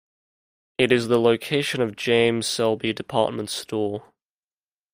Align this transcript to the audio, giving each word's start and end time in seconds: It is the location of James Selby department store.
It 0.79 0.91
is 0.91 1.09
the 1.09 1.19
location 1.19 1.79
of 1.79 1.95
James 1.95 2.47
Selby 2.47 2.91
department 2.91 3.51
store. 3.51 4.11